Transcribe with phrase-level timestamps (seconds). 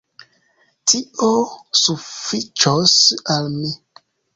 [0.93, 1.29] Tio
[1.83, 2.99] sufiĉos
[3.39, 3.75] al mi.